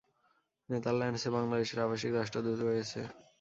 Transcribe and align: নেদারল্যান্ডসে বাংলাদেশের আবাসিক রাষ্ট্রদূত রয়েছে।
নেদারল্যান্ডসে 0.69 1.29
বাংলাদেশের 1.35 1.79
আবাসিক 1.85 2.11
রাষ্ট্রদূত 2.13 2.59
রয়েছে। 2.61 2.99